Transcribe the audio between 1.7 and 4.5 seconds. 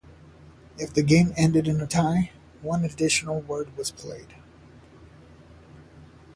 a tie, one additional word was played.